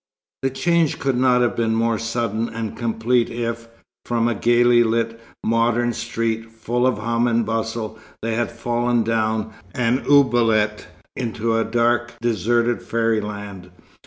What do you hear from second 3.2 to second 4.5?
if, from a